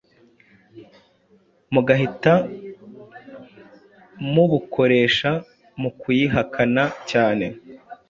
Mugahita 1.73 2.33
Mubukoresha 4.33 5.31
Mukuyihakana 5.81 6.83
cyane 7.09 7.45